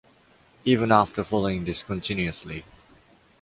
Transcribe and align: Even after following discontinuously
Even 0.65 0.91
after 0.91 1.23
following 1.23 1.63
discontinuously 1.63 2.65